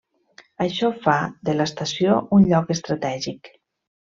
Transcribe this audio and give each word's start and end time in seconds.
Això 0.63 0.87
fa 1.03 1.17
de 1.49 1.55
l'estació 1.59 2.17
un 2.39 2.49
lloc 2.53 2.73
estratègic. 2.77 3.53